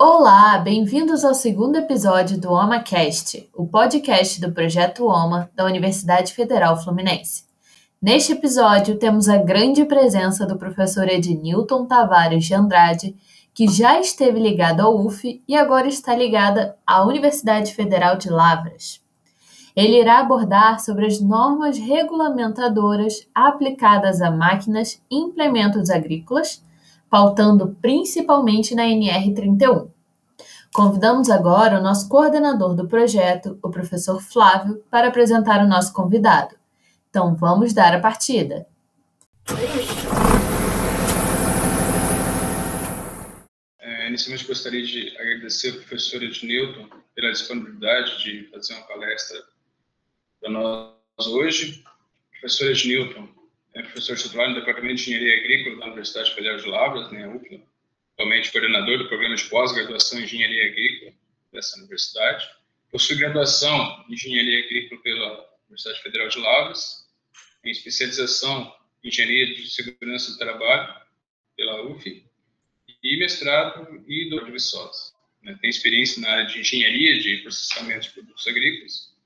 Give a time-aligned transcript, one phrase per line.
[0.00, 6.80] Olá, bem-vindos ao segundo episódio do OmaCast, o podcast do projeto OMA da Universidade Federal
[6.80, 7.42] Fluminense.
[8.00, 13.16] Neste episódio, temos a grande presença do professor Ednilton Tavares de Andrade,
[13.52, 19.00] que já esteve ligado ao UF e agora está ligada à Universidade Federal de Lavras.
[19.74, 26.62] Ele irá abordar sobre as normas regulamentadoras aplicadas a máquinas e implementos agrícolas
[27.10, 29.88] pautando principalmente na NR31.
[30.72, 36.54] Convidamos agora o nosso coordenador do projeto, o professor Flávio, para apresentar o nosso convidado.
[37.10, 38.66] Então vamos dar a partida.
[43.80, 49.42] É, inicialmente gostaria de agradecer ao professor Ednilton pela disponibilidade de fazer uma palestra
[50.40, 51.82] para nós hoje.
[52.30, 53.26] Professor Ednilton,
[53.78, 57.62] é professor titular no Departamento de Engenharia Agrícola da Universidade Federal de Lavras, né, UFLA,
[58.14, 61.12] atualmente coordenador do programa de pós-graduação em Engenharia Agrícola
[61.52, 62.48] dessa universidade.
[62.90, 67.08] Possui graduação em Engenharia Agrícola pela Universidade Federal de Lavras,
[67.64, 70.94] em especialização em Engenharia de Segurança do Trabalho
[71.56, 72.24] pela UF
[73.02, 75.12] e mestrado e doutorado de Viçosa.
[75.40, 79.16] Né, tem experiência na área de Engenharia de Processamento de Produtos Agrícolas,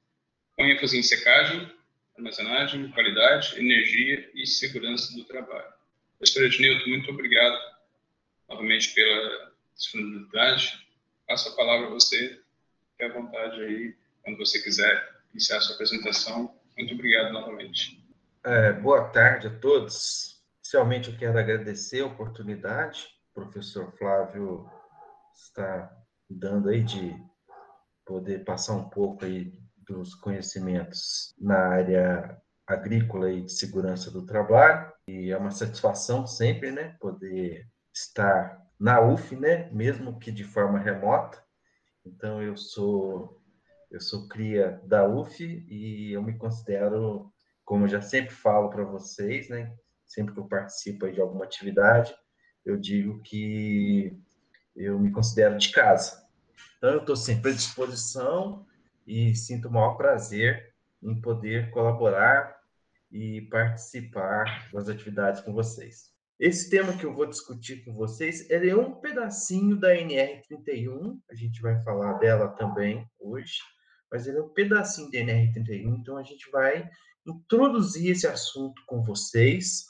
[0.54, 1.72] com ênfase em secagem,
[2.16, 5.72] armazenagem, qualidade, energia e segurança do trabalho.
[6.18, 7.58] Professor Ednilton, muito obrigado
[8.48, 10.86] novamente pela disponibilidade.
[11.26, 12.40] Passo a palavra a você,
[12.90, 16.54] fique à vontade aí, quando você quiser iniciar a sua apresentação.
[16.76, 18.02] Muito obrigado novamente.
[18.44, 20.42] É, boa tarde a todos.
[20.58, 24.70] Inicialmente eu quero agradecer a oportunidade, o professor Flávio
[25.34, 25.94] está
[26.28, 27.14] dando aí de
[28.04, 34.92] poder passar um pouco aí dos conhecimentos na área agrícola e de segurança do trabalho.
[35.06, 40.78] E é uma satisfação sempre, né, poder estar na UF, né, mesmo que de forma
[40.78, 41.42] remota.
[42.04, 43.40] Então eu sou
[43.90, 47.30] eu sou cria da UF e eu me considero,
[47.62, 49.70] como eu já sempre falo para vocês, né,
[50.06, 52.14] sempre que eu participo de alguma atividade,
[52.64, 54.18] eu digo que
[54.74, 56.26] eu me considero de casa.
[56.78, 58.66] Então eu estou sempre à disposição
[59.06, 62.56] e sinto o maior prazer em poder colaborar
[63.10, 66.10] e participar das atividades com vocês.
[66.38, 71.60] Esse tema que eu vou discutir com vocês é um pedacinho da NR31, a gente
[71.60, 73.58] vai falar dela também hoje,
[74.10, 76.88] mas ele é um pedacinho da NR31, então a gente vai
[77.26, 79.84] introduzir esse assunto com vocês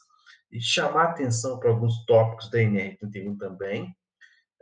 [0.51, 3.97] e chamar atenção para alguns tópicos da NR31 também,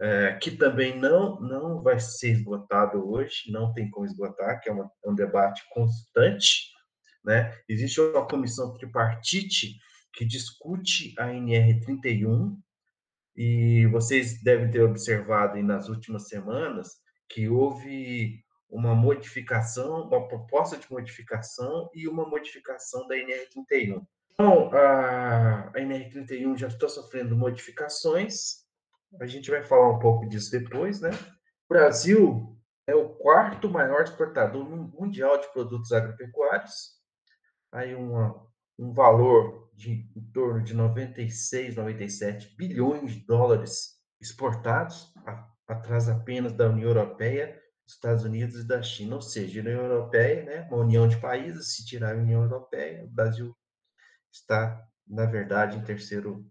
[0.00, 4.72] é, que também não, não vai ser esgotado hoje, não tem como esgotar, que é,
[4.72, 6.70] uma, é um debate constante.
[7.24, 7.54] Né?
[7.68, 9.76] Existe uma comissão tripartite
[10.14, 12.56] que discute a NR31,
[13.36, 16.96] e vocês devem ter observado nas últimas semanas
[17.28, 24.04] que houve uma modificação, uma proposta de modificação e uma modificação da NR31.
[24.32, 28.64] Então, a, a NR31 já está sofrendo modificações,
[29.18, 31.10] a gente vai falar um pouco disso depois, né?
[31.10, 32.56] O Brasil
[32.86, 36.98] é o quarto maior exportador mundial de produtos agropecuários.
[37.72, 38.46] Aí uma,
[38.78, 46.52] um valor de em torno de 96, 97 bilhões de dólares exportados, a, atrás apenas
[46.52, 49.16] da União Europeia, dos Estados Unidos e da China.
[49.16, 53.04] Ou seja, a União Europeia, né, uma união de países, se tirar a União Europeia,
[53.04, 53.56] o Brasil
[54.32, 56.44] está, na verdade, em terceiro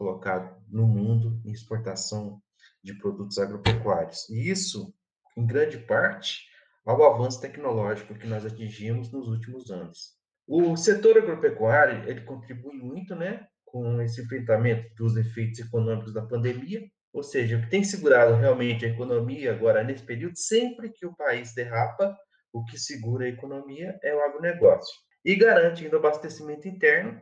[0.00, 2.40] colocado no mundo em exportação
[2.82, 4.26] de produtos agropecuários.
[4.30, 4.94] E isso,
[5.36, 6.46] em grande parte,
[6.86, 10.18] ao avanço tecnológico que nós atingimos nos últimos anos.
[10.48, 16.80] O setor agropecuário, ele contribui muito, né, com esse enfrentamento dos efeitos econômicos da pandemia,
[17.12, 21.14] ou seja, o que tem segurado realmente a economia agora nesse período, sempre que o
[21.14, 22.16] país derrapa,
[22.54, 24.96] o que segura a economia é o agronegócio.
[25.22, 27.20] E garante ainda o abastecimento interno.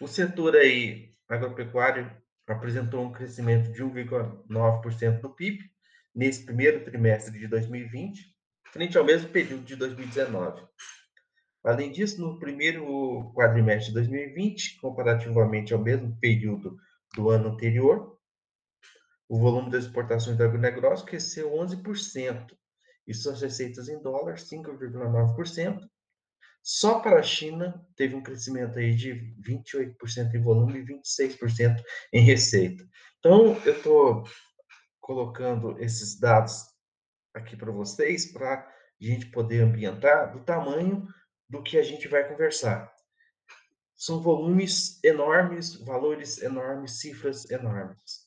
[0.00, 2.10] O setor aí agropecuário
[2.46, 5.70] apresentou um crescimento de 1,9% do PIB
[6.14, 8.34] nesse primeiro trimestre de 2020,
[8.72, 10.64] frente ao mesmo período de 2019.
[11.64, 16.76] Além disso, no primeiro quadrimestre de 2020, comparativamente ao mesmo período
[17.14, 18.16] do ano anterior,
[19.28, 22.56] o volume das exportações do agronegócio cresceu 11%,
[23.06, 25.80] e suas receitas em dólar 5,9%,
[26.66, 31.80] só para a China teve um crescimento aí de 28% em volume e 26%
[32.12, 32.84] em receita.
[33.20, 34.24] Então, eu estou
[35.00, 36.64] colocando esses dados
[37.32, 38.68] aqui para vocês para a
[38.98, 41.06] gente poder ambientar do tamanho
[41.48, 42.92] do que a gente vai conversar.
[43.94, 48.25] São volumes enormes, valores enormes, cifras enormes.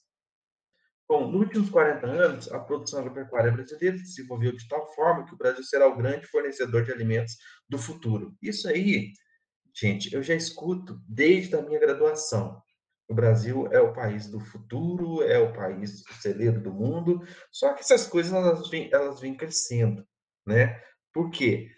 [1.09, 5.33] Bom, nos últimos 40 anos, a produção agropecuária brasileira se desenvolveu de tal forma que
[5.33, 7.35] o Brasil será o grande fornecedor de alimentos
[7.67, 8.37] do futuro.
[8.39, 9.11] Isso aí,
[9.73, 12.61] gente, eu já escuto desde a minha graduação.
[13.09, 17.25] O Brasil é o país do futuro, é o país celeiro do mundo.
[17.51, 20.07] Só que essas coisas elas vêm, elas vêm crescendo,
[20.45, 20.79] né?
[21.11, 21.71] Por quê?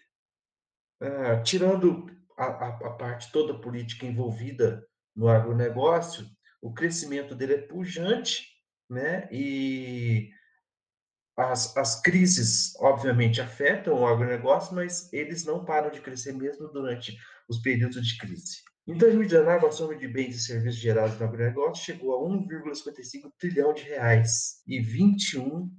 [1.00, 2.06] Ah, tirando
[2.38, 4.86] a, a, a, parte toda política envolvida
[5.16, 6.28] no agronegócio,
[6.62, 8.51] o crescimento dele é pujante,
[8.92, 9.28] né?
[9.32, 10.30] E
[11.38, 17.18] as, as crises, obviamente, afetam o agronegócio, mas eles não param de crescer mesmo durante
[17.48, 18.58] os períodos de crise.
[18.88, 23.74] Em 2019, a soma de bens e serviços gerados no agronegócio chegou a 1,55 trilhão
[23.74, 25.70] de reais e 21%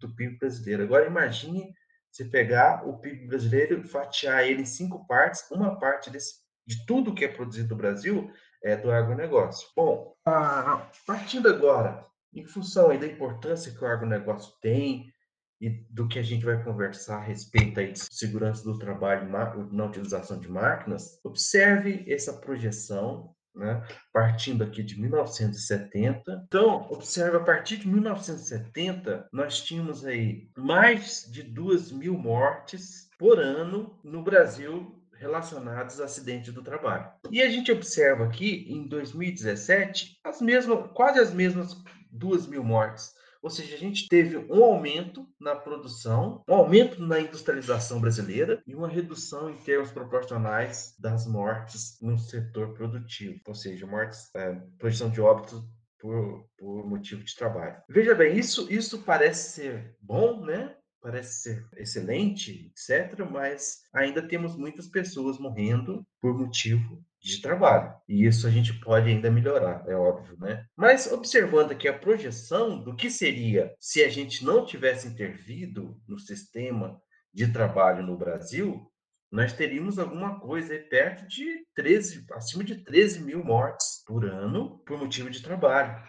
[0.00, 0.84] do PIB brasileiro.
[0.84, 1.74] Agora imagine
[2.10, 6.36] você pegar o PIB brasileiro fatiar ele em cinco partes, uma parte desse,
[6.66, 8.30] de tudo que é produzido no Brasil
[8.62, 9.68] é do agronegócio.
[9.76, 15.12] Bom, a, partindo agora, em função da importância que o agronegócio tem,
[15.60, 19.28] e do que a gente vai conversar a respeito aí de segurança do trabalho
[19.72, 23.82] na utilização de máquinas, observe essa projeção, né,
[24.12, 26.44] partindo aqui de 1970.
[26.46, 33.40] Então, observe, a partir de 1970, nós tínhamos aí mais de 2 mil mortes por
[33.40, 37.10] ano no Brasil relacionados a acidentes do trabalho.
[37.30, 41.74] E a gente observa aqui, em 2017, as mesmas, quase as mesmas
[42.16, 43.14] 2 mil mortes
[43.46, 48.74] ou seja, a gente teve um aumento na produção, um aumento na industrialização brasileira e
[48.74, 55.08] uma redução em termos proporcionais das mortes no setor produtivo, ou seja, mortes, é, projeção
[55.08, 55.62] de óbitos
[56.00, 57.76] por, por motivo de trabalho.
[57.88, 60.74] Veja bem, isso, isso parece ser bom, né?
[61.00, 67.92] Parece ser excelente, etc., mas ainda temos muitas pessoas morrendo por motivo de trabalho.
[68.08, 70.64] E isso a gente pode ainda melhorar, é óbvio, né?
[70.76, 76.18] Mas observando aqui a projeção do que seria se a gente não tivesse intervido no
[76.18, 77.00] sistema
[77.32, 78.90] de trabalho no Brasil,
[79.30, 84.98] nós teríamos alguma coisa perto de 13, acima de 13 mil mortes por ano por
[84.98, 86.00] motivo de trabalho.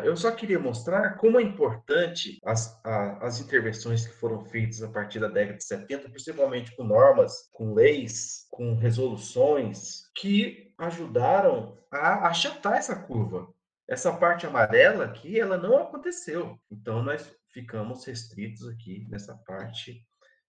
[0.00, 4.88] Eu só queria mostrar como é importante as, a, as intervenções que foram feitas a
[4.88, 12.28] partir da década de 70, principalmente com normas, com leis, com resoluções, que ajudaram a
[12.28, 13.48] achatar essa curva.
[13.88, 16.58] Essa parte amarela aqui, ela não aconteceu.
[16.70, 20.04] Então, nós ficamos restritos aqui nessa parte,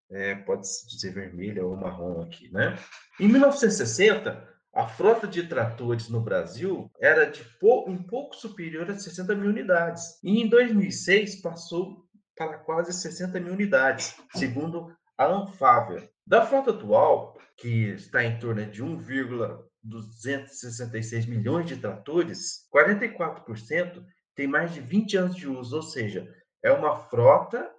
[0.10, 2.78] é, pode-se dizer vermelha ou marrom aqui, né?
[3.20, 8.98] Em 1960, a frota de tratores no Brasil era de pou, um pouco superior a
[8.98, 10.18] 60 mil unidades.
[10.24, 12.04] E em 2006 passou
[12.36, 16.10] para quase 60 mil unidades, segundo a Anfávia.
[16.26, 24.04] Da frota atual, que está em torno de 1,266 milhões de tratores, 44%
[24.36, 26.28] tem mais de 20 anos de uso, ou seja,
[26.64, 27.72] é uma frota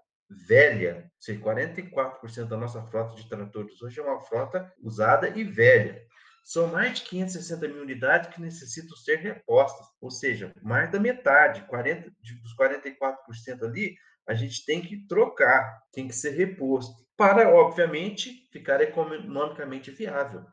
[0.46, 1.02] velha.
[1.04, 6.00] Ou seja, 44% da nossa frota de tratores hoje é uma frota usada e velha.
[6.44, 11.66] São mais de 560 mil unidades que necessitam ser repostas, ou seja, mais da metade,
[11.66, 12.10] 40,
[12.42, 13.96] dos 44% ali,
[14.28, 20.44] a gente tem que trocar, tem que ser reposto, para, obviamente, ficar economicamente viável.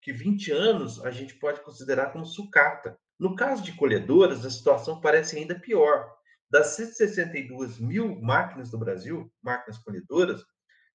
[0.00, 2.96] Que 20 anos a gente pode considerar como sucata.
[3.18, 6.08] No caso de colhedoras, a situação parece ainda pior.
[6.48, 10.42] Das 162 mil máquinas do Brasil, máquinas colhedoras,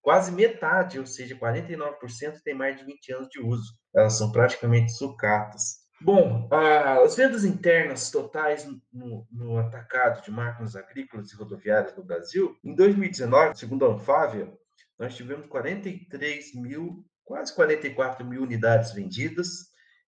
[0.01, 3.73] quase metade, ou seja, 49% tem mais de 20 anos de uso.
[3.95, 5.85] Elas são praticamente sucatas.
[6.01, 12.55] Bom, as vendas internas totais no, no, atacado de máquinas agrícolas e rodoviárias no Brasil,
[12.63, 14.51] em 2019, segundo a Anfávia,
[14.99, 19.47] nós tivemos 43 mil, quase 44 mil unidades vendidas,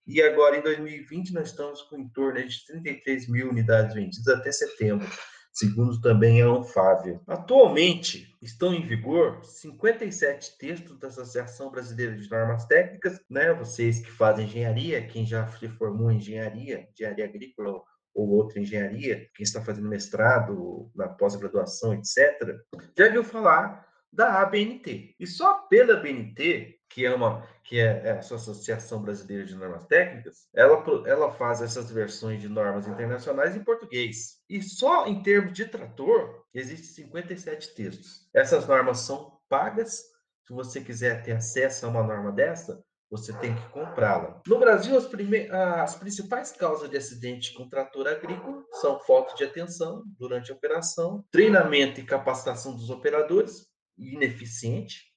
[0.05, 4.51] e agora em 2020 nós estamos com em torno de 33 mil unidades vendidas até
[4.51, 5.07] setembro
[5.57, 7.19] segundo também a Anfávia.
[7.25, 13.51] Atualmente, estão em vigor 57 textos da Associação Brasileira de Normas Técnicas, né?
[13.53, 17.81] Vocês que fazem engenharia, quem já se formou em engenharia, engenharia agrícola
[18.13, 22.55] ou outra engenharia, quem está fazendo mestrado, na pós-graduação, etc.,
[22.97, 25.15] já viu falar da ABNT.
[25.19, 29.85] E só pela ABNT que é uma que é, é a Associação Brasileira de Normas
[29.85, 34.37] Técnicas, ela, ela faz essas versões de normas internacionais em português.
[34.49, 38.29] E só em termos de trator, existem 57 textos.
[38.33, 40.03] Essas normas são pagas.
[40.45, 44.41] Se você quiser ter acesso a uma norma dessa, você tem que comprá-la.
[44.47, 45.49] No Brasil, as, prime...
[45.49, 51.23] as, principais causas de acidente com trator agrícola são falta de atenção durante a operação,
[51.31, 53.67] treinamento e capacitação dos operadores,
[53.97, 55.07] ineficiente,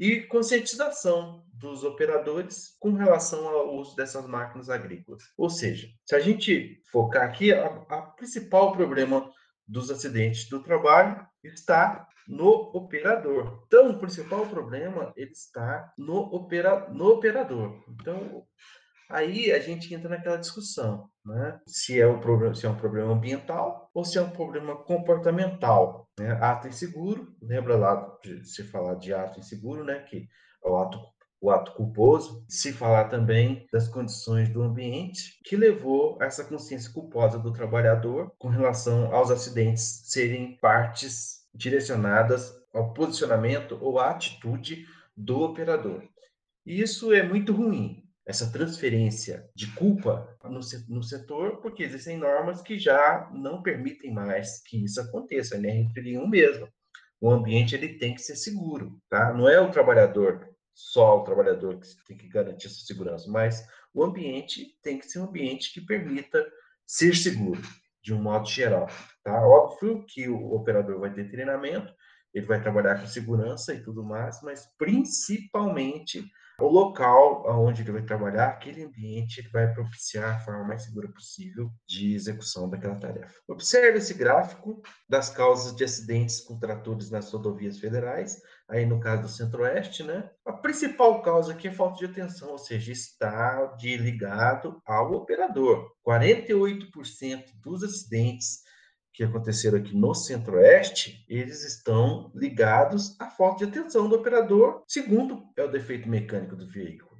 [0.00, 5.22] e conscientização dos operadores com relação ao uso dessas máquinas agrícolas.
[5.36, 9.30] Ou seja, se a gente focar aqui, a, a principal problema
[9.68, 13.62] dos acidentes do trabalho está no operador.
[13.66, 17.84] Então, o principal problema ele está no, opera, no operador.
[17.88, 18.46] Então,
[19.10, 21.60] aí a gente entra naquela discussão, né?
[21.66, 26.08] Se é um problema, se é um problema ambiental ou se é um problema comportamental,
[26.18, 26.32] né?
[26.40, 30.00] Ato inseguro, lembra lá de se falar de ato inseguro, né?
[30.00, 30.28] Que
[30.64, 30.98] é o ato
[31.40, 37.38] o ato culposo, se falar também das condições do ambiente que levou essa consciência culposa
[37.38, 44.84] do trabalhador com relação aos acidentes serem partes direcionadas ao posicionamento ou à atitude
[45.16, 46.02] do operador.
[46.66, 52.62] E isso é muito ruim, essa transferência de culpa no, no setor, porque existem normas
[52.62, 55.70] que já não permitem mais que isso aconteça, né?
[55.70, 56.68] Entre um mesmo.
[57.20, 59.32] O ambiente ele tem que ser seguro, tá?
[59.32, 64.02] Não é o trabalhador só o trabalhador que tem que garantir essa segurança, mas o
[64.02, 66.44] ambiente tem que ser um ambiente que permita
[66.86, 67.60] ser seguro,
[68.02, 68.88] de um modo geral.
[69.22, 69.46] Tá?
[69.46, 71.92] Óbvio que o operador vai ter treinamento,
[72.32, 76.24] ele vai trabalhar com segurança e tudo mais, mas principalmente
[76.60, 81.08] o local onde ele vai trabalhar, aquele ambiente, ele vai propiciar a forma mais segura
[81.08, 83.34] possível de execução daquela tarefa.
[83.48, 89.22] Observe esse gráfico das causas de acidentes com tratores nas rodovias federais, aí no caso
[89.22, 90.30] do Centro-Oeste, né?
[90.44, 95.90] A principal causa aqui é falta de atenção, ou seja, está de ligado ao operador.
[96.06, 98.60] 48% dos acidentes
[99.20, 104.82] que aconteceram aqui no Centro-Oeste, eles estão ligados à falta de atenção do operador.
[104.88, 107.10] Segundo, é o defeito mecânico do veículo.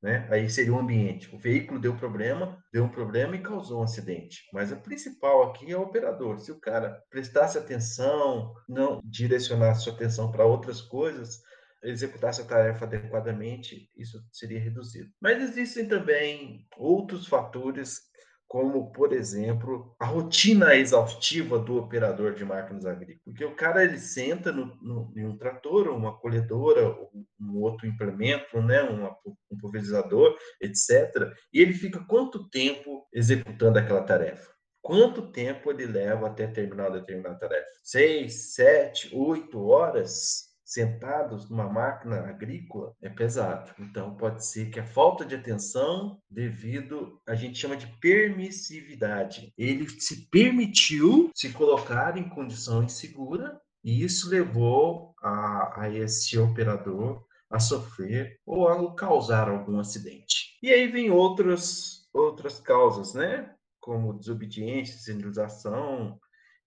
[0.00, 0.28] Né?
[0.30, 1.34] Aí seria o ambiente.
[1.34, 4.44] O veículo deu problema, deu um problema e causou um acidente.
[4.52, 6.38] Mas a principal aqui é o operador.
[6.38, 11.40] Se o cara prestasse atenção, não direcionasse sua atenção para outras coisas,
[11.82, 15.10] executasse a tarefa adequadamente, isso seria reduzido.
[15.20, 18.08] Mas existem também outros fatores
[18.50, 23.22] como, por exemplo, a rotina exaustiva do operador de máquinas agrícolas.
[23.24, 26.98] Porque o cara ele senta no, no, em um trator, uma colhedora,
[27.40, 31.32] um outro implemento, né, uma, um pulverizador, etc.
[31.52, 34.52] E ele fica quanto tempo executando aquela tarefa?
[34.82, 37.68] Quanto tempo ele leva até terminar determinada tarefa?
[37.84, 40.49] Seis, sete, oito horas?
[40.70, 43.72] Sentados numa máquina agrícola é pesado.
[43.78, 49.52] Então, pode ser que a falta de atenção, devido, a gente chama de permissividade.
[49.58, 57.24] Ele se permitiu se colocar em condição insegura e isso levou a, a esse operador
[57.50, 60.56] a sofrer ou a causar algum acidente.
[60.62, 63.52] E aí vem outras, outras causas, né?
[63.80, 66.16] Como desobediência, sinalização,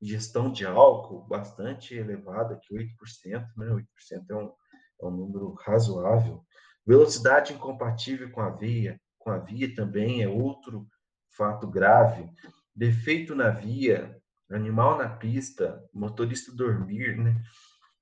[0.03, 2.87] Gestão de álcool bastante elevada, que 8%,
[3.57, 3.67] né?
[3.67, 3.85] 8%
[4.29, 4.51] é um,
[5.01, 6.43] é um número razoável.
[6.85, 10.87] Velocidade incompatível com a via, com a via também é outro
[11.29, 12.29] fato grave.
[12.75, 14.19] Defeito na via,
[14.51, 17.41] animal na pista, motorista dormir, né?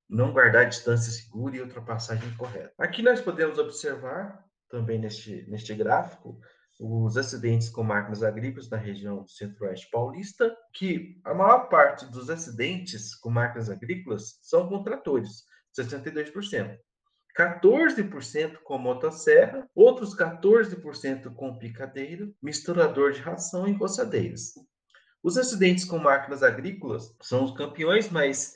[0.10, 2.74] não guardar distância segura e ultrapassagem correta.
[2.78, 6.40] Aqui nós podemos observar, também neste, neste gráfico,
[6.84, 13.14] os acidentes com máquinas agrícolas na região centro-oeste paulista, que a maior parte dos acidentes
[13.14, 15.44] com máquinas agrícolas são com tratores,
[15.78, 16.76] 62%.
[17.38, 24.54] 14% com motosserra, outros 14% com picadeiro, misturador de ração e roçadeiras.
[25.22, 28.56] Os acidentes com máquinas agrícolas são os campeões, mas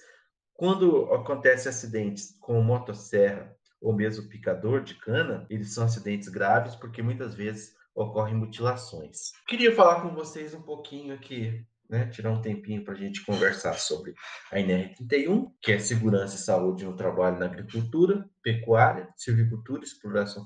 [0.55, 7.03] quando acontece acidentes com motosserra ou mesmo picador de cana, eles são acidentes graves porque
[7.03, 9.31] muitas vezes ocorrem mutilações.
[9.47, 13.75] Queria falar com vocês um pouquinho aqui, né, tirar um tempinho para a gente conversar
[13.75, 14.13] sobre
[14.51, 20.45] a NR31, que é Segurança e Saúde no Trabalho na Agricultura, Pecuária, Silvicultura, Exploração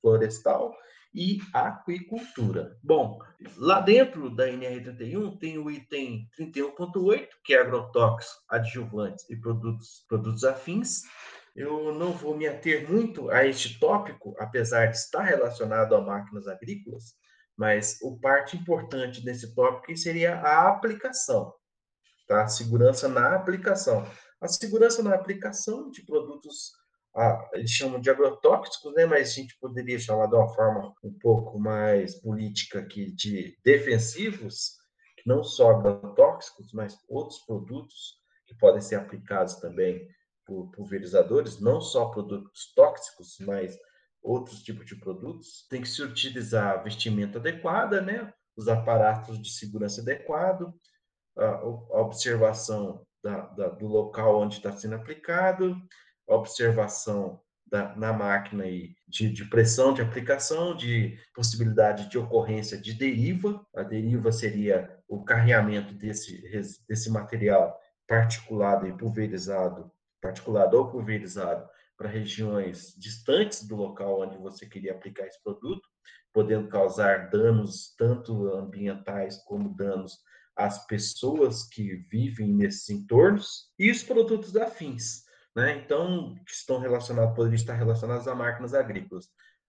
[0.00, 0.74] Florestal
[1.14, 2.76] e Aquicultura.
[2.82, 3.20] Bom,
[3.56, 10.42] lá dentro da NR31 tem o item 31.8, que é agrotóxicos, adjuvantes e produtos, produtos
[10.42, 11.02] afins,
[11.54, 16.48] eu não vou me ater muito a este tópico, apesar de estar relacionado a máquinas
[16.48, 17.14] agrícolas,
[17.56, 21.54] mas o parte importante desse tópico seria a aplicação,
[22.26, 22.48] tá?
[22.48, 24.04] Segurança na aplicação.
[24.40, 26.72] A segurança na aplicação de produtos,
[27.16, 29.06] ah, eles chamam de agrotóxicos, né?
[29.06, 34.76] Mas a gente poderia chamar de uma forma um pouco mais política aqui de defensivos,
[35.24, 40.08] não só agrotóxicos, mas outros produtos que podem ser aplicados também
[40.46, 43.76] pulverizadores, não só produtos tóxicos, mas
[44.22, 45.66] outros tipos de produtos.
[45.68, 48.32] Tem que se utilizar vestimenta adequada, né?
[48.56, 50.72] os aparatos de segurança adequado,
[51.36, 55.76] a, observação da, da, do local onde está sendo aplicado,
[56.28, 62.78] a observação da, na máquina aí de, de, pressão de aplicação, de possibilidade de ocorrência
[62.78, 63.66] de deriva.
[63.74, 66.40] A deriva seria o carreamento desse,
[66.88, 69.90] desse material particulado e pulverizado,
[70.24, 75.88] particulado ou pulverizado para regiões distantes do local onde você queria aplicar esse produto,
[76.32, 80.18] podendo causar danos tanto ambientais como danos
[80.56, 85.76] às pessoas que vivem nesses entornos e os produtos afins né?
[85.76, 89.28] Então, que estão relacionados, poderiam estar relacionados a máquinas agrícolas.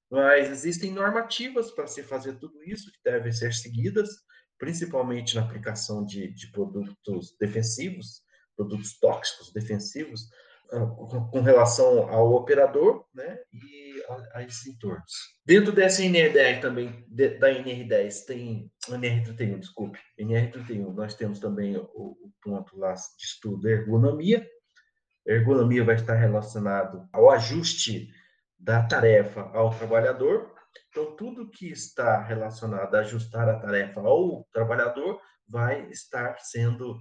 [0.09, 4.09] Mas existem normativas para se fazer tudo isso que devem ser seguidas,
[4.57, 8.21] principalmente na aplicação de, de produtos defensivos,
[8.55, 10.29] produtos tóxicos defensivos,
[11.31, 15.11] com relação ao operador né, e a, a esses entornos.
[15.45, 21.83] Dentro dessa NR10 também, de, da NR10, tem NR31, desculpe, NR31, nós temos também o,
[21.93, 24.47] o ponto lá de estudo ergonomia,
[25.25, 28.09] ergonomia vai estar relacionado ao ajuste
[28.59, 30.53] da tarefa ao trabalhador.
[30.89, 36.99] Então, tudo que está relacionado a ajustar a tarefa ao trabalhador vai estar sendo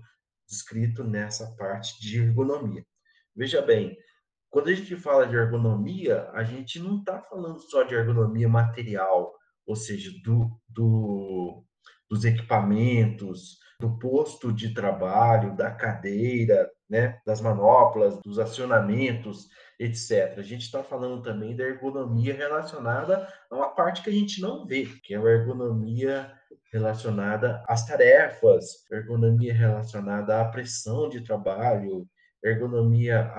[0.49, 2.85] descrito nessa parte de ergonomia.
[3.35, 3.97] Veja bem,
[4.51, 9.35] quando a gente fala de ergonomia, a gente não está falando só de ergonomia material,
[9.67, 11.65] ou seja, do, do,
[12.09, 19.49] dos equipamentos, do posto de trabalho, da cadeira, né, das manoplas, dos acionamentos,
[19.79, 20.39] etc.
[20.39, 24.65] A gente está falando também da ergonomia relacionada a uma parte que a gente não
[24.65, 26.33] vê, que é a ergonomia
[26.73, 32.09] relacionada às tarefas, ergonomia relacionada à pressão de trabalho,
[32.45, 33.31] ergonomia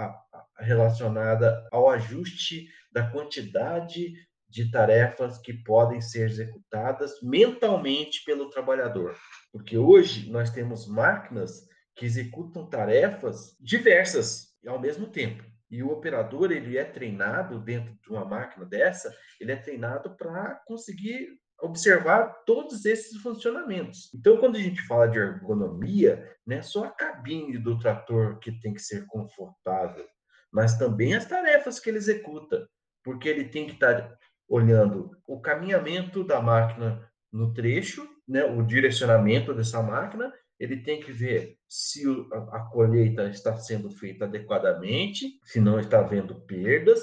[0.58, 4.14] relacionada ao ajuste da quantidade
[4.50, 9.16] de tarefas que podem ser executadas mentalmente pelo trabalhador.
[9.52, 15.44] Porque hoje nós temos máquinas que executam tarefas diversas ao mesmo tempo.
[15.70, 20.62] E o operador ele é treinado dentro de uma máquina dessa, ele é treinado para
[20.66, 21.28] conseguir
[21.62, 24.14] observar todos esses funcionamentos.
[24.14, 28.52] Então, quando a gente fala de ergonomia, não é só a cabine do trator que
[28.60, 30.06] tem que ser confortável,
[30.52, 32.68] mas também as tarefas que ele executa,
[33.04, 34.16] porque ele tem que estar
[34.48, 41.12] olhando o caminhamento da máquina no trecho, né, o direcionamento dessa máquina ele tem que
[41.12, 42.04] ver se
[42.52, 47.02] a, colheita está sendo feita adequadamente, se não está havendo perdas.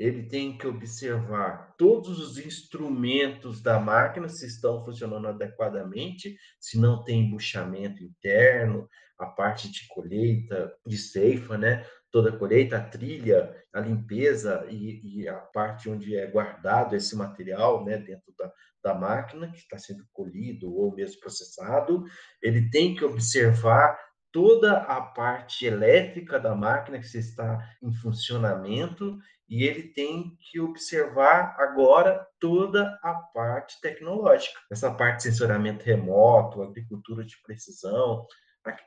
[0.00, 7.04] Ele tem que observar todos os instrumentos da máquina, se estão funcionando adequadamente, se não
[7.04, 11.86] tem embuchamento interno, a parte de colheita, de ceifa, né?
[12.10, 17.14] Toda a colheita, a trilha, a limpeza e, e a parte onde é guardado esse
[17.14, 17.98] material, né?
[17.98, 18.50] Dentro da,
[18.82, 22.04] da máquina que está sendo colhido ou mesmo processado,
[22.42, 24.00] ele tem que observar
[24.32, 29.18] toda a parte elétrica da máquina que está em funcionamento
[29.50, 36.62] e ele tem que observar agora toda a parte tecnológica, essa parte de sensoramento remoto,
[36.62, 38.24] agricultura de precisão,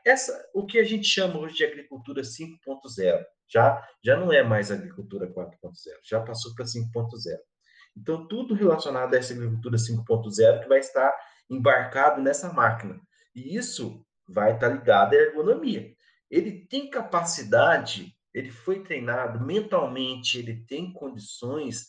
[0.06, 4.71] essa o que a gente chama hoje de agricultura 5.0, já já não é mais
[4.71, 5.52] agricultura 4.0,
[6.04, 7.38] já passou para 5.0.
[7.95, 11.13] Então, tudo relacionado a essa agricultura 5.0 que vai estar
[11.49, 12.99] embarcado nessa máquina.
[13.36, 15.93] E isso vai estar ligado à ergonomia.
[16.30, 21.87] Ele tem capacidade, ele foi treinado mentalmente, ele tem condições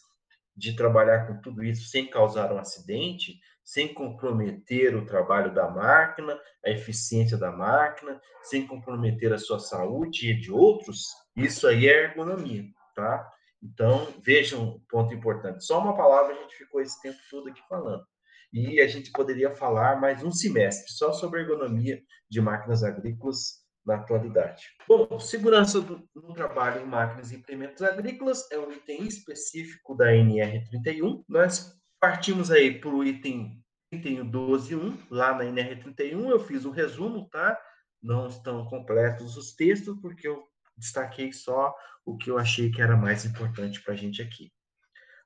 [0.56, 6.38] de trabalhar com tudo isso sem causar um acidente, sem comprometer o trabalho da máquina,
[6.64, 11.06] a eficiência da máquina, sem comprometer a sua saúde e de outros.
[11.34, 13.28] Isso aí é ergonomia, tá?
[13.62, 15.64] Então, vejam um ponto importante.
[15.64, 18.04] Só uma palavra a gente ficou esse tempo todo aqui falando.
[18.52, 23.96] E a gente poderia falar mais um semestre só sobre ergonomia de máquinas agrícolas na
[23.96, 24.68] atualidade.
[24.88, 30.06] Bom, segurança do, no trabalho em máquinas e implementos agrícolas é um item específico da
[30.06, 31.22] NR31.
[31.28, 37.58] Nós partimos aí para o item 31.12.1, lá na NR31 eu fiz um resumo, tá?
[38.02, 40.42] Não estão completos os textos, porque eu
[40.76, 44.52] destaquei só o que eu achei que era mais importante para a gente aqui.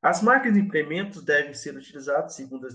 [0.02, 2.74] As máquinas e implementos devem ser utilizados segundo as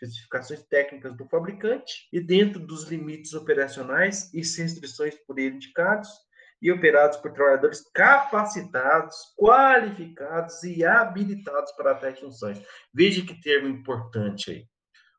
[0.00, 6.08] especificações técnicas do fabricante e dentro dos limites operacionais e restrições por ele indicados
[6.60, 12.60] e operados por trabalhadores capacitados, qualificados e habilitados para tais funções.
[12.92, 14.66] Veja que termo importante aí.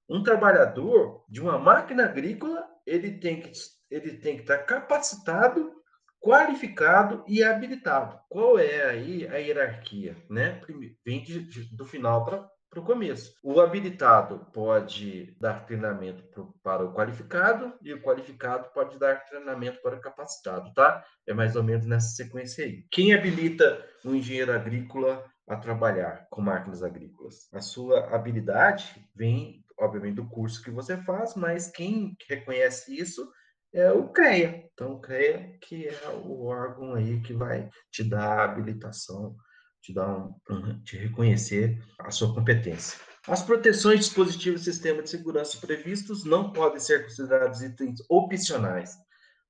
[0.10, 3.52] Um trabalhador de uma máquina agrícola, ele tem que
[3.90, 5.78] ele tem que estar capacitado
[6.20, 8.20] qualificado e habilitado.
[8.28, 10.62] Qual é aí a hierarquia, né?
[11.06, 13.34] Vem de, de, do final para o começo.
[13.44, 19.82] O habilitado pode dar treinamento pro, para o qualificado e o qualificado pode dar treinamento
[19.82, 21.04] para o capacitado, tá?
[21.26, 22.86] É mais ou menos nessa sequência aí.
[22.92, 27.48] Quem habilita um engenheiro agrícola a trabalhar com máquinas agrícolas?
[27.54, 33.32] A sua habilidade vem, obviamente, do curso que você faz, mas quem reconhece isso
[33.74, 34.70] é o CREA.
[34.74, 39.36] Então, o CREA que é o órgão aí que vai te dar a habilitação
[39.82, 43.00] te dar um, te reconhecer a sua competência.
[43.28, 48.98] As proteções, dispositivos e sistemas de segurança previstos não podem ser considerados itens opcionais.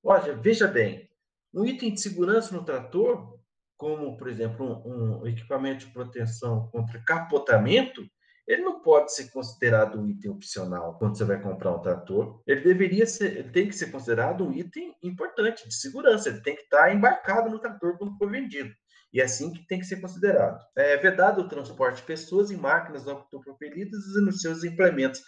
[0.04, 1.08] Olha, veja bem,
[1.54, 3.38] um item de segurança no trator,
[3.78, 8.04] como, por exemplo, um, um equipamento de proteção contra capotamento,
[8.48, 12.42] ele não pode ser considerado um item opcional quando você vai comprar um trator.
[12.48, 16.30] Ele deveria ser, ele tem que ser considerado um item importante de segurança.
[16.30, 18.74] Ele tem que estar embarcado no trator quando for vendido.
[19.13, 20.60] E é assim que tem que ser considerado.
[20.76, 25.22] É vedado o transporte de pessoas e máquinas autopropelidas e nos seus implementos.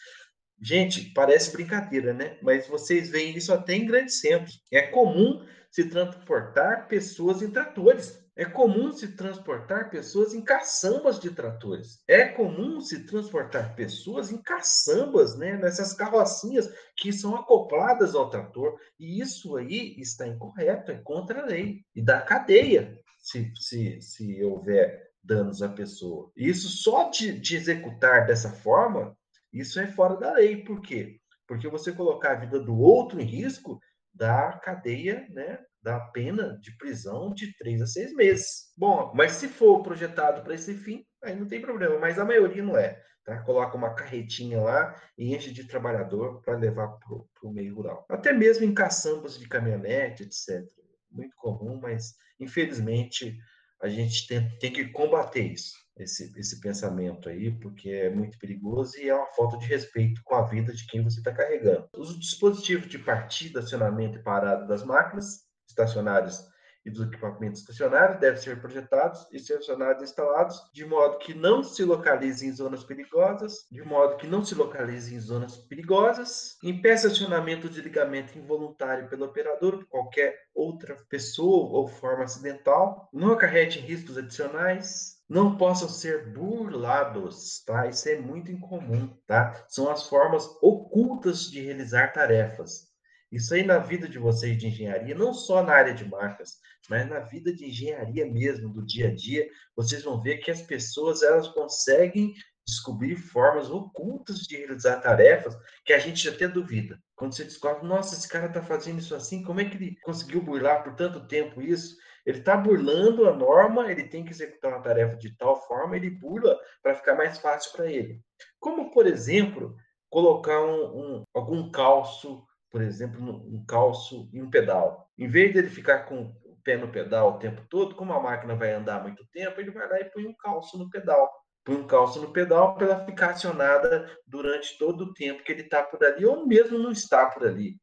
[0.62, 2.38] Gente, parece brincadeira, né?
[2.42, 4.62] Mas vocês veem isso até em grandes centros.
[4.72, 8.20] É comum se transportar pessoas em tratores.
[8.36, 12.02] É comum se transportar pessoas em caçambas de tratores.
[12.08, 15.58] É comum se transportar pessoas em caçambas, né?
[15.58, 18.78] Nessas carrocinhas que são acopladas ao trator.
[19.00, 24.44] E isso aí está incorreto, é contra a lei e da cadeia se, se, se
[24.44, 26.32] houver danos à pessoa.
[26.36, 29.16] Isso só de, de executar dessa forma,
[29.54, 30.64] isso é fora da lei.
[30.64, 31.20] Por quê?
[31.48, 33.80] Porque você colocar a vida do outro em risco
[34.14, 35.60] dá cadeia, né?
[35.82, 38.74] Da pena de prisão de três a seis meses.
[38.78, 42.64] Bom, mas se for projetado para esse fim, aí não tem problema, mas a maioria
[42.64, 43.02] não é.
[43.24, 43.40] Tá?
[43.44, 48.06] Coloca uma carretinha lá e enche de trabalhador para levar para o meio rural.
[48.10, 50.68] Até mesmo em caçambas de caminhonete, etc.
[51.12, 53.38] Muito comum, mas Infelizmente,
[53.82, 58.98] a gente tem, tem que combater isso, esse, esse pensamento aí, porque é muito perigoso
[58.98, 61.90] e é uma falta de respeito com a vida de quem você está carregando.
[61.98, 66.48] Os dispositivos de partida, acionamento e parada das máquinas estacionárias
[66.86, 71.64] e dos equipamentos estacionários devem ser projetados e selecionados e instalados de modo que não
[71.64, 77.08] se localize em zonas perigosas, de modo que não se localize em zonas perigosas, impeça
[77.08, 83.80] acionamento de ligamento involuntário pelo operador ou qualquer outra pessoa ou forma acidental, não acarrete
[83.80, 87.88] riscos adicionais, não possam ser burlados, tá?
[87.88, 89.64] Isso é muito incomum, tá?
[89.68, 92.89] São as formas ocultas de realizar tarefas.
[93.32, 96.58] Isso aí na vida de vocês de engenharia, não só na área de marcas,
[96.90, 100.62] mas na vida de engenharia mesmo, do dia a dia, vocês vão ver que as
[100.64, 102.34] pessoas elas conseguem
[102.66, 107.00] descobrir formas ocultas de realizar tarefas que a gente até duvida.
[107.16, 110.42] Quando você descobre, nossa, esse cara está fazendo isso assim, como é que ele conseguiu
[110.42, 111.98] burlar por tanto tempo isso?
[112.26, 116.10] Ele está burlando a norma, ele tem que executar uma tarefa de tal forma, ele
[116.10, 118.22] burla para ficar mais fácil para ele.
[118.60, 119.76] Como, por exemplo,
[120.10, 125.10] colocar um, um, algum calço por exemplo, um calço e um pedal.
[125.18, 128.56] Em vez dele ficar com o pé no pedal o tempo todo, como a máquina
[128.56, 131.30] vai andar muito tempo, ele vai lá e põe um calço no pedal.
[131.64, 135.64] Põe um calço no pedal para ela ficar acionada durante todo o tempo que ele
[135.64, 137.78] está por ali, ou mesmo não está por ali.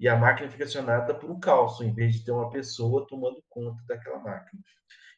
[0.00, 3.42] E a máquina fica acionada por um calço, em vez de ter uma pessoa tomando
[3.48, 4.60] conta daquela máquina.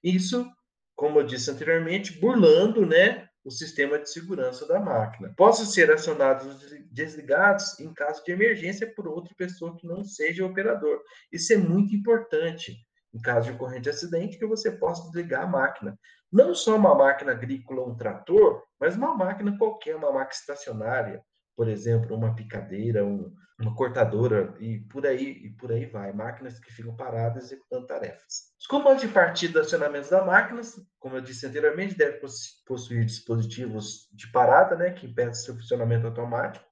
[0.02, 0.46] Isso,
[0.94, 5.32] como eu disse anteriormente, burlando né, o sistema de segurança da máquina.
[5.36, 6.58] Possam ser acionados
[6.90, 11.02] desligados em caso de emergência por outra pessoa que não seja operador.
[11.30, 12.76] Isso é muito importante.
[13.12, 15.98] Em caso de ocorrência de acidente, que você possa desligar a máquina.
[16.32, 21.22] Não só uma máquina agrícola, um trator, mas uma máquina qualquer, uma máquina estacionária,
[21.56, 26.58] por exemplo, uma picadeira, um, uma cortadora e por aí e por aí vai, máquinas
[26.58, 28.52] que ficam paradas executando tarefas.
[28.58, 30.60] Os comandos de partida acionamentos da máquina,
[30.98, 32.20] como eu disse anteriormente, devem
[32.66, 36.64] possuir dispositivos de parada, né, que impedem seu funcionamento automático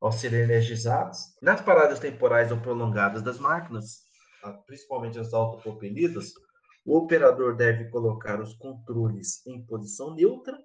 [0.00, 1.18] ao serem energizados.
[1.42, 4.02] Nas paradas temporais ou prolongadas das máquinas,
[4.66, 6.32] principalmente as autopropelidas,
[6.84, 10.56] o operador deve colocar os controles em posição neutra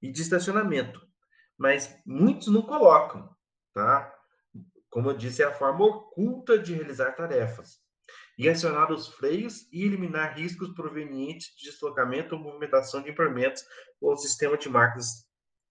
[0.00, 1.00] e de estacionamento,
[1.58, 3.28] mas muitos não colocam,
[3.74, 4.14] tá?
[4.90, 7.78] Como eu disse, é a forma oculta de realizar tarefas.
[8.38, 13.64] E acionar os freios e eliminar riscos provenientes de deslocamento ou movimentação de implementos
[14.00, 15.26] ou sistema de máquinas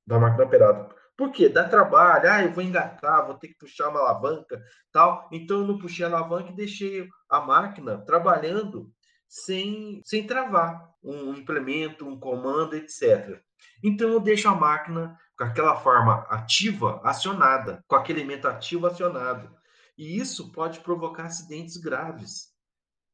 [0.06, 0.94] da máquina operada.
[1.16, 1.50] Por quê?
[1.50, 5.28] Dá trabalho, ah, eu vou engatar, vou ter que puxar uma alavanca, tal.
[5.32, 8.92] Então eu não puxei a alavanca e deixei a máquina trabalhando
[9.28, 13.42] sem, sem travar um implemento, um comando, etc.
[13.84, 19.56] Então eu deixo a máquina com aquela forma ativa acionada, com aquele elemento ativo acionado.
[19.98, 22.48] E isso pode provocar acidentes graves.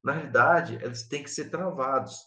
[0.03, 2.17] Na realidade, eles têm que ser travados.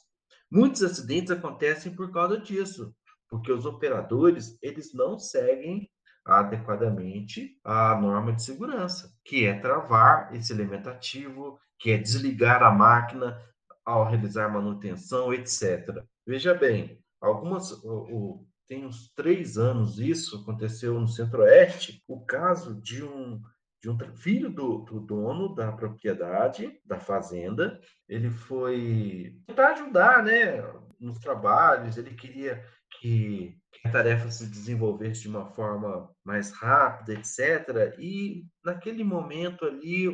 [0.51, 2.95] Muitos acidentes acontecem por causa disso,
[3.29, 5.91] porque os operadores eles não seguem
[6.25, 12.71] adequadamente a norma de segurança, que é travar esse elemento ativo, que é desligar a
[12.71, 13.41] máquina
[13.85, 16.03] ao realizar manutenção, etc.
[16.27, 22.81] Veja bem, algumas o, o, tem uns três anos isso aconteceu no Centro-Oeste, o caso
[22.81, 23.41] de um
[23.83, 27.81] de um filho do, do, dono da propriedade, da fazenda.
[28.09, 30.61] Ele foi para ajudar, né,
[30.99, 31.97] nos trabalhos.
[31.97, 32.65] Ele queria
[32.99, 37.95] que, que a tarefa se desenvolvesse de uma forma mais rápida, etc.
[37.99, 40.09] E naquele momento ali,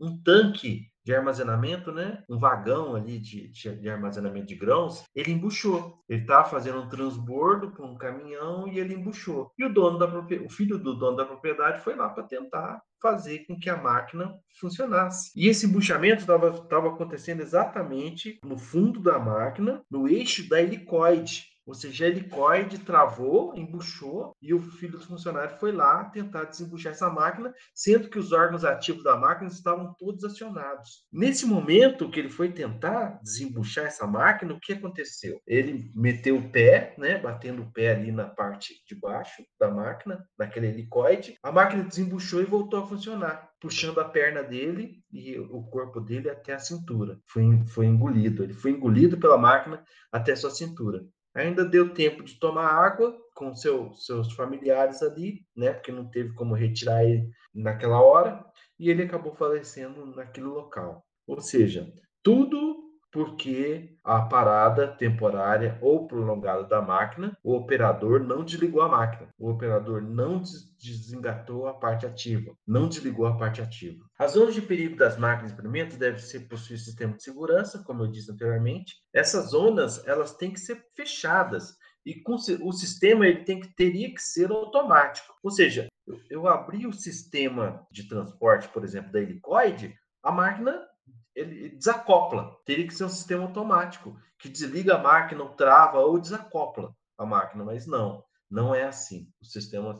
[0.00, 2.22] um tanque de armazenamento, né?
[2.28, 5.98] Um vagão ali de, de, de armazenamento de grãos, ele embuchou.
[6.08, 9.52] Ele estava fazendo um transbordo para um caminhão e ele embuchou.
[9.58, 13.46] E o dono da o filho do dono da propriedade foi lá para tentar fazer
[13.46, 15.30] com que a máquina funcionasse.
[15.34, 21.49] E esse embuchamento estava acontecendo exatamente no fundo da máquina, no eixo da helicoide.
[21.66, 26.92] Ou seja, a helicoide travou, embuchou e o filho do funcionário foi lá tentar desembuchar
[26.92, 31.06] essa máquina, sendo que os órgãos ativos da máquina estavam todos acionados.
[31.12, 35.40] Nesse momento que ele foi tentar desembuchar essa máquina, o que aconteceu?
[35.46, 40.24] Ele meteu o pé, né, batendo o pé ali na parte de baixo da máquina,
[40.38, 41.36] naquele helicoide.
[41.42, 46.30] A máquina desembuchou e voltou a funcionar puxando a perna dele e o corpo dele
[46.30, 47.20] até a cintura.
[47.26, 48.42] Foi, foi engolido.
[48.42, 51.04] Ele foi engolido pela máquina até sua cintura.
[51.34, 55.72] Ainda deu tempo de tomar água com seu, seus familiares ali, né?
[55.72, 58.44] Porque não teve como retirar ele naquela hora,
[58.78, 61.04] e ele acabou falecendo naquele local.
[61.26, 62.79] Ou seja, tudo
[63.12, 69.50] porque a parada temporária ou prolongada da máquina, o operador não desligou a máquina, o
[69.50, 70.42] operador não
[70.78, 74.04] desengatou a parte ativa, não desligou a parte ativa.
[74.18, 78.04] As zonas de perigo das máquinas de experimento devem ser possuir sistema de segurança, como
[78.04, 78.94] eu disse anteriormente.
[79.12, 84.12] Essas zonas elas têm que ser fechadas e com o sistema ele tem que teria
[84.14, 85.34] que ser automático.
[85.42, 90.86] Ou seja, eu, eu abri o sistema de transporte, por exemplo, da helicoide, a máquina
[91.34, 92.56] ele desacopla.
[92.64, 97.26] Teria que ser um sistema automático que desliga a máquina, ou trava ou desacopla a
[97.26, 99.28] máquina, mas não, não é assim.
[99.40, 99.96] Os sistemas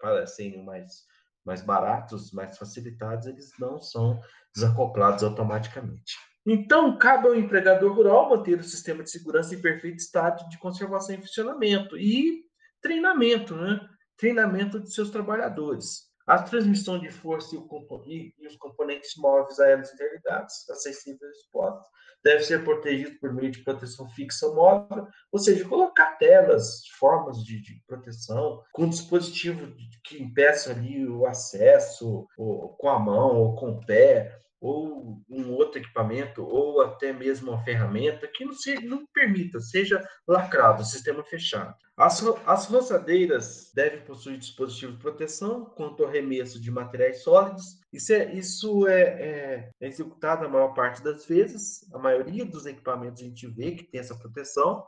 [0.00, 1.04] parecem mais
[1.44, 4.20] mais baratos, mais facilitados, eles não são
[4.54, 6.14] desacoplados automaticamente.
[6.46, 11.14] Então, cabe ao empregador rural manter o sistema de segurança em perfeito estado de conservação
[11.14, 12.44] e funcionamento e
[12.80, 13.80] treinamento, né?
[14.16, 16.09] Treinamento de seus trabalhadores.
[16.26, 21.86] A transmissão de força e, e os componentes móveis a elas interligados, acessíveis e expostos,
[22.22, 27.42] deve ser protegido por meio de proteção fixa ou móvel, ou seja, colocar telas, formas
[27.44, 33.54] de, de proteção, com dispositivo que impeça ali o acesso, ou, com a mão ou
[33.54, 38.74] com o pé, ou um outro equipamento, ou até mesmo uma ferramenta que não, se,
[38.84, 41.74] não permita, seja lacrado, sistema fechado.
[41.96, 47.78] As, as roçadeiras devem possuir dispositivo de proteção contra o arremesso de materiais sólidos.
[47.92, 52.66] Isso é, isso é, é, é executado a maior parte das vezes, a maioria dos
[52.66, 54.84] equipamentos a gente vê que tem essa proteção,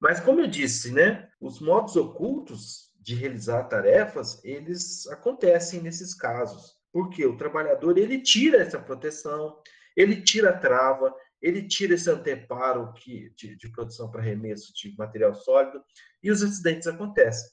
[0.00, 6.76] mas como eu disse, né, os modos ocultos de realizar tarefas, eles acontecem nesses casos.
[6.94, 9.60] Porque o trabalhador ele tira essa proteção,
[9.96, 14.94] ele tira a trava, ele tira esse anteparo que, de, de produção para arremesso de
[14.96, 15.82] material sólido
[16.22, 17.50] e os acidentes acontecem.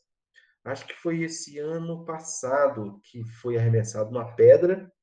[0.64, 4.94] Acho que foi esse ano passado que foi arremessado uma pedra,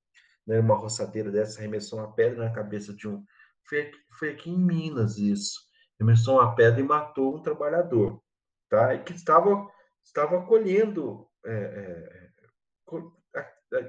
[0.47, 3.25] né, uma roçadeira dessa arremessou uma pedra na cabeça de um.
[3.69, 5.59] Foi foi aqui em Minas isso.
[5.99, 8.23] Arremessou uma pedra e matou um trabalhador,
[8.69, 8.95] tá?
[8.95, 9.69] E que estava,
[10.05, 12.29] estava colhendo é, é,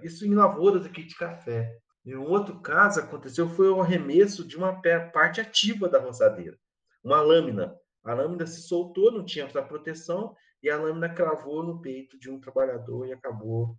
[0.04, 1.78] isso em lavouras aqui de café.
[2.06, 6.58] E um outro caso aconteceu foi o arremesso de uma parte ativa da roçadeira,
[7.04, 7.76] uma lâmina.
[8.04, 12.30] A lâmina se soltou, não tinha essa proteção, e a lâmina cravou no peito de
[12.30, 13.78] um trabalhador e acabou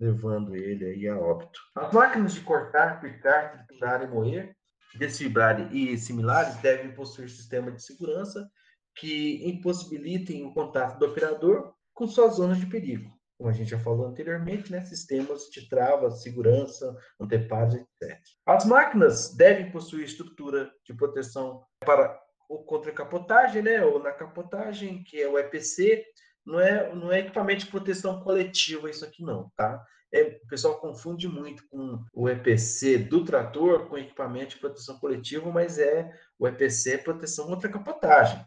[0.00, 1.60] levando ele aí a óbito.
[1.74, 4.56] As máquinas de cortar, picar, triturar e moer,
[4.94, 8.48] desfibrar e similares devem possuir sistema de segurança
[8.96, 13.78] que impossibilitem o contato do operador com suas zonas de perigo como a gente já
[13.78, 18.18] falou anteriormente, né, sistemas de travas, segurança, anteparos, etc.
[18.44, 25.04] As máquinas devem possuir estrutura de proteção para o contra capotagem, né, ou na capotagem,
[25.04, 26.04] que é o EPC,
[26.44, 29.84] não é, não é equipamento de proteção coletiva isso aqui não, tá?
[30.12, 35.50] É, o pessoal confunde muito com o EPC do trator com equipamento de proteção coletiva,
[35.52, 38.42] mas é o EPC é proteção contra capotagem.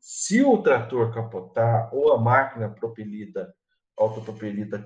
[0.00, 3.54] Se o trator capotar ou a máquina propelida
[4.00, 4.82] autopropelida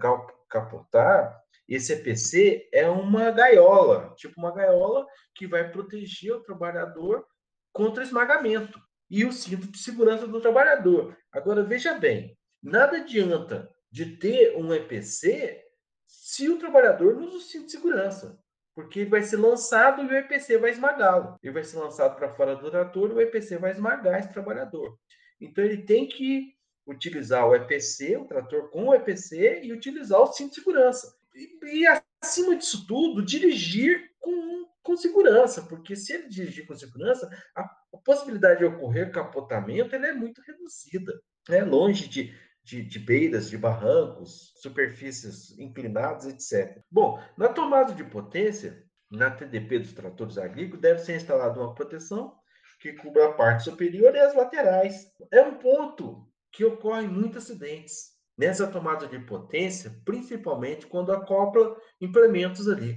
[0.49, 7.25] capotar, esse EPC é uma gaiola, tipo uma gaiola que vai proteger o trabalhador
[7.73, 8.79] contra esmagamento.
[9.11, 11.17] e o cinto de segurança do trabalhador.
[11.31, 15.63] Agora, veja bem, nada adianta de ter um EPC
[16.07, 18.41] se o trabalhador não usa o cinto de segurança,
[18.75, 21.39] porque ele vai ser lançado e o EPC vai esmagá-lo.
[21.43, 24.99] Ele vai ser lançado para fora do trator e o EPC vai esmagar esse trabalhador.
[25.41, 26.55] Então, ele tem que
[26.87, 31.15] utilizar o EPC, o trator com o EPC, e utilizar o cinto de segurança.
[31.35, 31.87] E, e
[32.23, 37.99] acima disso tudo, dirigir com, com segurança, porque se ele dirigir com segurança, a, a
[38.05, 41.13] possibilidade de ocorrer capotamento é muito reduzida.
[41.49, 46.81] É longe de, de, de, beiras, de barrancos, superfícies inclinadas, etc.
[46.91, 52.35] Bom, na tomada de potência, na TDP dos tratores agrícolas, deve ser instalada uma proteção
[52.81, 55.07] que cubra a parte superior e as laterais.
[55.31, 62.69] É um ponto que ocorrem muitos acidentes nessa tomada de potência, principalmente quando acopla implementos
[62.69, 62.97] ali.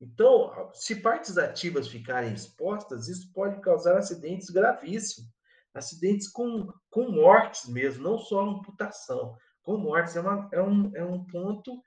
[0.00, 5.30] Então, se partes ativas ficarem expostas, isso pode causar acidentes gravíssimos,
[5.72, 9.36] acidentes com, com mortes mesmo, não só amputação.
[9.62, 11.80] Com mortes é, uma, é, um, é um ponto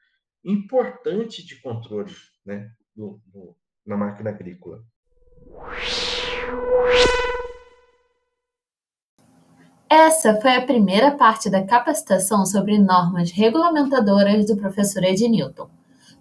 [0.44, 3.56] importante de controle né, do, do,
[3.86, 4.84] na máquina agrícola.
[9.90, 15.68] Essa foi a primeira parte da capacitação sobre normas regulamentadoras do professor Ednilton.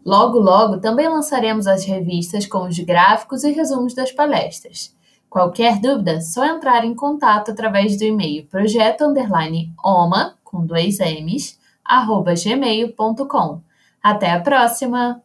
[0.02, 4.96] Logo, logo também lançaremos as revistas com os gráficos e resumos das palestras.
[5.28, 13.60] Qualquer dúvida, só entrar em contato através do e-mail projeto_oma, com dois M's, arroba gmail.com.
[14.02, 15.22] Até a próxima!